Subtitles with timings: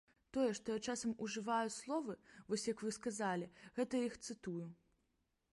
[0.35, 2.17] Тое, што я часам ужываю словы,
[2.49, 4.67] вось як вы сказалі, гэта я іх цытую.